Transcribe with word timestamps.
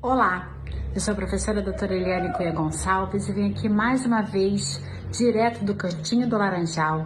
Olá, 0.00 0.48
eu 0.94 1.00
sou 1.00 1.10
a 1.12 1.16
professora 1.16 1.60
doutora 1.60 1.92
Eliane 1.92 2.32
Cunha 2.32 2.52
Gonçalves 2.52 3.28
e 3.28 3.32
vim 3.32 3.50
aqui 3.50 3.68
mais 3.68 4.06
uma 4.06 4.22
vez, 4.22 4.80
direto 5.10 5.64
do 5.64 5.74
Cantinho 5.74 6.28
do 6.28 6.38
Laranjal, 6.38 7.04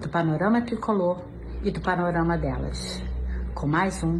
do 0.00 0.08
Panorama 0.08 0.60
Tricolor 0.60 1.22
e 1.62 1.70
do 1.70 1.80
Panorama 1.80 2.36
delas, 2.36 3.00
com 3.54 3.68
mais 3.68 4.02
um 4.02 4.18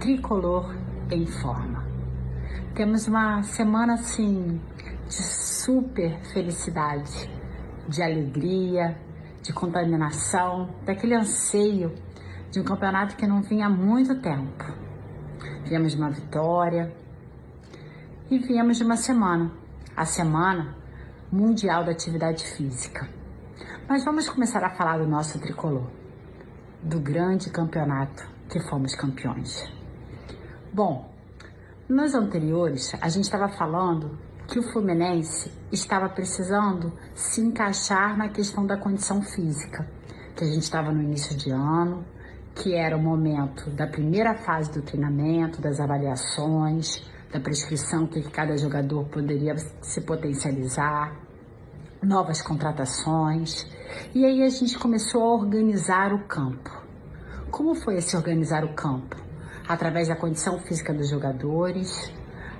Tricolor 0.00 0.74
em 1.12 1.24
Forma. 1.26 1.86
Temos 2.74 3.06
uma 3.06 3.40
semana 3.44 3.94
assim 3.94 4.60
de 5.06 5.22
super 5.22 6.18
felicidade, 6.32 7.30
de 7.86 8.02
alegria, 8.02 8.98
de 9.44 9.52
contaminação, 9.52 10.70
daquele 10.84 11.14
anseio 11.14 11.94
de 12.50 12.58
um 12.58 12.64
campeonato 12.64 13.14
que 13.14 13.28
não 13.28 13.40
vinha 13.40 13.66
há 13.66 13.70
muito 13.70 14.20
tempo. 14.20 14.64
Viemos 15.66 15.94
uma 15.94 16.10
vitória, 16.10 16.92
e 18.30 18.38
viemos 18.38 18.76
de 18.76 18.84
uma 18.84 18.96
semana, 18.96 19.50
a 19.96 20.04
Semana 20.04 20.76
Mundial 21.32 21.84
da 21.84 21.90
Atividade 21.90 22.44
Física. 22.44 23.08
Mas 23.88 24.04
vamos 24.04 24.28
começar 24.28 24.62
a 24.62 24.70
falar 24.70 24.98
do 24.98 25.06
nosso 25.06 25.40
tricolor, 25.40 25.90
do 26.80 27.00
grande 27.00 27.50
campeonato 27.50 28.22
que 28.48 28.60
fomos 28.68 28.94
campeões. 28.94 29.64
Bom, 30.72 31.12
nos 31.88 32.14
anteriores 32.14 32.94
a 33.00 33.08
gente 33.08 33.24
estava 33.24 33.48
falando 33.48 34.16
que 34.46 34.60
o 34.60 34.72
Fluminense 34.72 35.52
estava 35.72 36.08
precisando 36.08 36.92
se 37.12 37.40
encaixar 37.40 38.16
na 38.16 38.28
questão 38.28 38.64
da 38.64 38.76
condição 38.76 39.20
física, 39.22 39.88
que 40.36 40.44
a 40.44 40.46
gente 40.46 40.62
estava 40.62 40.92
no 40.92 41.02
início 41.02 41.36
de 41.36 41.50
ano, 41.50 42.04
que 42.54 42.76
era 42.76 42.96
o 42.96 43.02
momento 43.02 43.70
da 43.70 43.88
primeira 43.88 44.36
fase 44.36 44.70
do 44.70 44.82
treinamento, 44.82 45.60
das 45.60 45.80
avaliações, 45.80 47.02
da 47.32 47.40
prescrição 47.40 48.06
que 48.06 48.22
cada 48.30 48.56
jogador 48.56 49.04
poderia 49.06 49.56
se 49.80 50.00
potencializar, 50.00 51.16
novas 52.02 52.42
contratações. 52.42 53.66
E 54.14 54.24
aí 54.24 54.42
a 54.42 54.48
gente 54.48 54.78
começou 54.78 55.22
a 55.22 55.34
organizar 55.34 56.12
o 56.12 56.24
campo. 56.24 56.70
Como 57.50 57.74
foi 57.74 57.96
esse 57.96 58.16
organizar 58.16 58.64
o 58.64 58.74
campo? 58.74 59.16
Através 59.68 60.08
da 60.08 60.16
condição 60.16 60.58
física 60.58 60.92
dos 60.92 61.08
jogadores, 61.08 62.12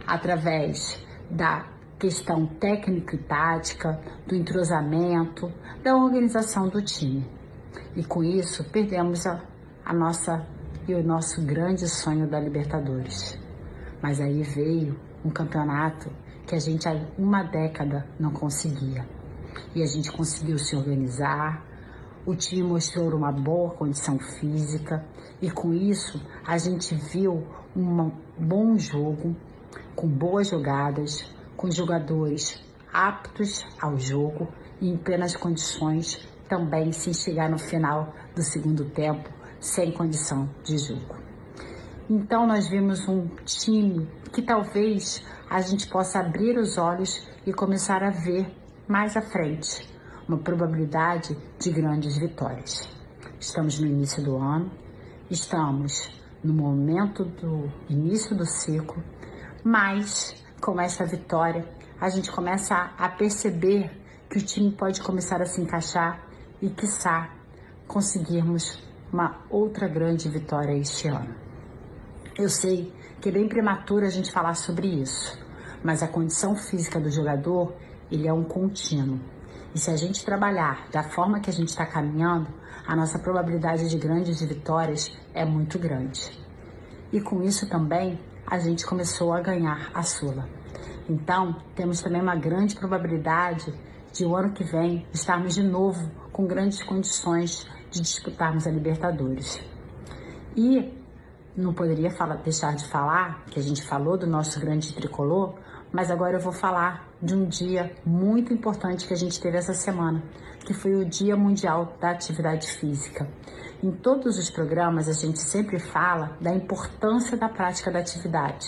através 0.06 1.04
da 1.28 1.66
questão 1.98 2.46
técnica 2.46 3.14
e 3.14 3.18
tática, 3.18 4.00
do 4.26 4.34
entrosamento, 4.34 5.52
da 5.82 5.96
organização 5.96 6.68
do 6.68 6.80
time. 6.80 7.28
E 7.96 8.04
com 8.04 8.22
isso 8.22 8.64
perdemos 8.70 9.26
a, 9.26 9.40
a 9.84 9.92
nossa 9.92 10.46
e 10.88 10.94
o 10.94 11.02
nosso 11.02 11.42
grande 11.42 11.88
sonho 11.88 12.26
da 12.28 12.40
Libertadores. 12.40 13.38
Mas 14.02 14.20
aí 14.20 14.42
veio 14.42 14.98
um 15.24 15.30
campeonato 15.30 16.10
que 16.46 16.54
a 16.54 16.58
gente 16.58 16.88
há 16.88 17.06
uma 17.18 17.42
década 17.42 18.06
não 18.18 18.32
conseguia. 18.32 19.06
E 19.74 19.82
a 19.82 19.86
gente 19.86 20.10
conseguiu 20.10 20.58
se 20.58 20.74
organizar, 20.74 21.64
o 22.26 22.34
time 22.34 22.62
mostrou 22.62 23.14
uma 23.14 23.32
boa 23.32 23.70
condição 23.70 24.18
física 24.18 25.04
e 25.40 25.50
com 25.50 25.72
isso 25.72 26.20
a 26.46 26.58
gente 26.58 26.94
viu 26.94 27.46
um 27.74 28.10
bom 28.38 28.76
jogo, 28.76 29.34
com 29.94 30.08
boas 30.08 30.48
jogadas, 30.48 31.24
com 31.56 31.70
jogadores 31.70 32.60
aptos 32.92 33.64
ao 33.80 33.98
jogo 33.98 34.48
e 34.80 34.88
em 34.88 34.96
plenas 34.96 35.36
condições 35.36 36.18
também 36.48 36.90
sem 36.92 37.12
chegar 37.12 37.48
no 37.48 37.58
final 37.58 38.12
do 38.34 38.42
segundo 38.42 38.84
tempo 38.86 39.30
sem 39.60 39.92
condição 39.92 40.48
de 40.64 40.78
jogo. 40.78 41.19
Então 42.12 42.44
nós 42.44 42.68
vimos 42.68 43.06
um 43.06 43.28
time 43.44 44.04
que 44.32 44.42
talvez 44.42 45.24
a 45.48 45.60
gente 45.60 45.88
possa 45.88 46.18
abrir 46.18 46.58
os 46.58 46.76
olhos 46.76 47.24
e 47.46 47.52
começar 47.52 48.02
a 48.02 48.10
ver 48.10 48.52
mais 48.88 49.16
à 49.16 49.22
frente 49.22 49.88
uma 50.26 50.36
probabilidade 50.36 51.38
de 51.56 51.70
grandes 51.70 52.18
vitórias. 52.18 52.88
Estamos 53.38 53.78
no 53.78 53.86
início 53.86 54.24
do 54.24 54.36
ano, 54.36 54.72
estamos 55.30 56.10
no 56.42 56.52
momento 56.52 57.24
do 57.24 57.70
início 57.88 58.36
do 58.36 58.44
ciclo, 58.44 59.00
mas 59.62 60.34
com 60.60 60.80
essa 60.80 61.06
vitória 61.06 61.64
a 62.00 62.08
gente 62.08 62.32
começa 62.32 62.92
a 62.98 63.08
perceber 63.08 63.88
que 64.28 64.38
o 64.38 64.42
time 64.42 64.72
pode 64.72 65.00
começar 65.00 65.40
a 65.40 65.46
se 65.46 65.60
encaixar 65.60 66.20
e, 66.60 66.70
quiçá, 66.70 67.30
conseguirmos 67.86 68.82
uma 69.12 69.44
outra 69.48 69.86
grande 69.86 70.28
vitória 70.28 70.76
este 70.76 71.06
ano. 71.06 71.49
Eu 72.40 72.48
sei 72.48 72.90
que 73.20 73.28
é 73.28 73.32
bem 73.32 73.46
prematuro 73.46 74.06
a 74.06 74.08
gente 74.08 74.32
falar 74.32 74.54
sobre 74.54 74.86
isso, 74.86 75.38
mas 75.84 76.02
a 76.02 76.08
condição 76.08 76.56
física 76.56 76.98
do 76.98 77.10
jogador, 77.10 77.74
ele 78.10 78.26
é 78.26 78.32
um 78.32 78.44
contínuo. 78.44 79.20
E 79.74 79.78
se 79.78 79.90
a 79.90 79.96
gente 79.96 80.24
trabalhar 80.24 80.88
da 80.90 81.02
forma 81.02 81.38
que 81.40 81.50
a 81.50 81.52
gente 81.52 81.68
está 81.68 81.84
caminhando, 81.84 82.48
a 82.86 82.96
nossa 82.96 83.18
probabilidade 83.18 83.90
de 83.90 83.98
grandes 83.98 84.40
vitórias 84.40 85.14
é 85.34 85.44
muito 85.44 85.78
grande. 85.78 86.30
E 87.12 87.20
com 87.20 87.42
isso 87.42 87.68
também 87.68 88.18
a 88.46 88.58
gente 88.58 88.86
começou 88.86 89.34
a 89.34 89.42
ganhar 89.42 89.90
a 89.92 90.02
Sula. 90.02 90.48
Então, 91.10 91.54
temos 91.74 92.00
também 92.00 92.22
uma 92.22 92.36
grande 92.36 92.74
probabilidade 92.74 93.70
de 94.14 94.24
o 94.24 94.34
ano 94.34 94.54
que 94.54 94.64
vem 94.64 95.06
estarmos 95.12 95.54
de 95.54 95.62
novo 95.62 96.10
com 96.32 96.46
grandes 96.46 96.82
condições 96.82 97.66
de 97.90 98.00
disputarmos 98.00 98.66
a 98.66 98.70
Libertadores. 98.70 99.60
E 100.56 100.99
não 101.56 101.72
poderia 101.72 102.10
falar, 102.10 102.36
deixar 102.36 102.74
de 102.74 102.86
falar 102.88 103.44
que 103.46 103.58
a 103.58 103.62
gente 103.62 103.86
falou 103.86 104.16
do 104.16 104.26
nosso 104.26 104.58
grande 104.60 104.94
tricolor, 104.94 105.54
mas 105.92 106.10
agora 106.10 106.36
eu 106.36 106.40
vou 106.40 106.52
falar 106.52 107.08
de 107.20 107.34
um 107.34 107.46
dia 107.46 107.92
muito 108.04 108.52
importante 108.52 109.06
que 109.06 109.12
a 109.12 109.16
gente 109.16 109.40
teve 109.40 109.56
essa 109.56 109.74
semana, 109.74 110.22
que 110.64 110.72
foi 110.72 110.94
o 110.94 111.04
Dia 111.04 111.36
Mundial 111.36 111.96
da 112.00 112.10
Atividade 112.10 112.68
Física. 112.78 113.28
Em 113.82 113.90
todos 113.90 114.38
os 114.38 114.50
programas 114.50 115.08
a 115.08 115.12
gente 115.12 115.38
sempre 115.38 115.78
fala 115.78 116.36
da 116.40 116.54
importância 116.54 117.36
da 117.36 117.48
prática 117.48 117.90
da 117.90 117.98
atividade, 117.98 118.66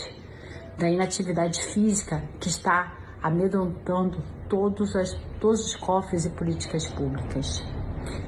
da 0.79 0.89
inatividade 0.89 1.63
física 1.63 2.23
que 2.41 2.49
está 2.49 2.97
amedrontando 3.23 4.23
todos, 4.49 4.97
as, 4.97 5.15
todos 5.41 5.67
os 5.67 5.77
cofres 5.77 6.25
e 6.25 6.31
políticas 6.31 6.89
públicas. 6.89 7.63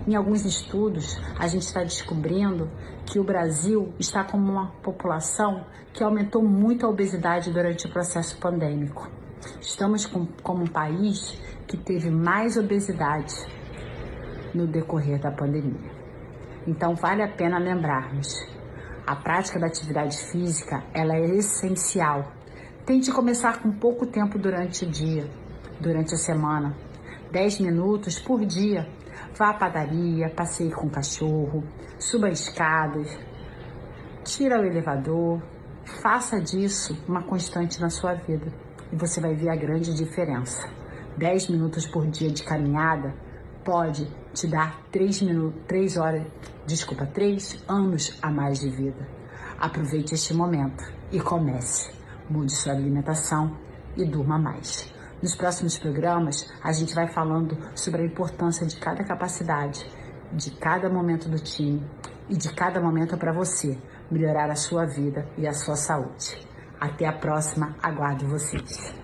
Em 0.07 0.15
alguns 0.15 0.45
estudos, 0.45 1.19
a 1.39 1.47
gente 1.47 1.63
está 1.63 1.83
descobrindo 1.83 2.71
que 3.07 3.19
o 3.19 3.25
Brasil 3.25 3.93
está 3.99 4.23
como 4.23 4.53
uma 4.53 4.69
população 4.83 5.65
que 5.93 6.05
aumentou 6.05 6.43
muito 6.43 6.85
a 6.85 6.89
obesidade 6.91 7.51
durante 7.51 7.87
o 7.87 7.91
processo 7.91 8.37
pandêmico. 8.39 9.09
Estamos 9.61 10.05
com, 10.07 10.27
como 10.43 10.65
um 10.65 10.67
país 10.67 11.41
que 11.67 11.77
teve 11.77 12.11
mais 12.11 12.57
obesidade 12.57 13.35
no 14.55 14.67
decorrer 14.67 15.21
da 15.21 15.31
pandemia. 15.31 15.91
Então 16.67 16.95
vale 16.95 17.23
a 17.23 17.29
pena 17.29 17.59
lembrarmos, 17.59 18.35
a 19.07 19.17
prática 19.17 19.59
da 19.59 19.67
atividade 19.67 20.19
física 20.31 20.83
ela 20.95 21.15
é 21.15 21.37
essencial. 21.37 22.33
Tente 22.87 23.11
começar 23.11 23.61
com 23.63 23.73
pouco 23.73 24.07
tempo 24.07 24.39
durante 24.39 24.85
o 24.85 24.91
dia, 24.91 25.29
durante 25.81 26.15
a 26.15 26.19
semana, 26.19 26.75
10 27.33 27.61
minutos 27.61 28.19
por 28.19 28.45
dia 28.45 28.87
Vá 29.37 29.51
à 29.51 29.55
padaria, 29.55 30.31
passeie 30.31 30.71
com 30.71 30.87
o 30.87 30.91
cachorro, 30.91 31.65
suba 31.99 32.29
escadas, 32.29 33.19
tira 34.25 34.61
o 34.61 34.65
elevador, 34.65 35.43
faça 36.03 36.41
disso 36.41 36.97
uma 37.07 37.23
constante 37.23 37.81
na 37.81 37.91
sua 37.91 38.15
vida 38.15 38.47
e 38.93 38.97
você 38.97 39.21
vai 39.21 39.35
ver 39.35 39.51
a 39.51 39.57
grande 39.57 39.95
diferença. 39.95 40.69
10 41.17 41.49
minutos 41.49 41.87
por 41.87 42.07
dia 42.07 42.31
de 42.31 42.43
caminhada 42.43 43.15
pode 43.65 44.07
te 44.33 44.47
dar 44.47 44.81
3 44.91 45.23
minutos, 45.23 45.63
3 45.67 45.97
horas, 45.97 46.27
desculpa, 46.67 47.07
3 47.07 47.65
anos 47.69 48.19
a 48.21 48.31
mais 48.31 48.61
de 48.61 48.69
vida. 48.69 49.07
Aproveite 49.59 50.15
este 50.15 50.35
momento 50.35 50.85
e 51.13 51.21
comece. 51.21 51.91
Mude 52.29 52.53
sua 52.53 52.73
alimentação 52.73 53.57
e 53.97 54.05
durma 54.05 54.39
mais. 54.39 54.93
Nos 55.25 55.35
próximos 55.35 55.79
programas, 55.79 56.53
a 56.63 56.71
gente 56.71 56.95
vai 56.95 57.09
falando 57.09 57.57
sobre 57.75 58.03
a 58.03 58.05
importância 58.05 58.67
de 58.67 58.77
cada 58.77 59.03
capacidade, 59.03 59.83
de 60.31 60.51
cada 60.51 60.91
momento 60.91 61.31
do 61.31 61.39
time 61.39 61.83
e 62.29 62.37
de 62.37 62.53
cada 62.53 62.79
momento 62.79 63.17
para 63.17 63.33
você 63.33 63.79
melhorar 64.11 64.51
a 64.51 64.55
sua 64.55 64.85
vida 64.85 65.27
e 65.39 65.47
a 65.47 65.55
sua 65.55 65.77
saúde. 65.77 66.47
Até 66.79 67.07
a 67.07 67.13
próxima, 67.15 67.75
aguardo 67.83 68.29
vocês. 68.29 69.04